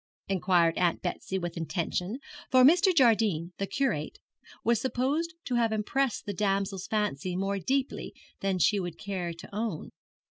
inquired 0.27 0.79
Aunt 0.79 1.03
Betsy 1.03 1.37
with 1.37 1.55
intention, 1.57 2.17
for 2.49 2.63
Mr. 2.63 2.91
Jardine, 2.91 3.53
the 3.59 3.67
curate, 3.67 4.17
was 4.63 4.81
supposed 4.81 5.35
to 5.45 5.53
have 5.57 5.71
impressed 5.71 6.25
the 6.25 6.33
damsel's 6.33 6.87
fancy 6.87 7.35
more 7.35 7.59
deeply 7.59 8.15
than 8.39 8.57
she 8.57 8.79
would 8.79 8.97
care 8.97 9.31
to 9.31 9.49
own. 9.55 9.91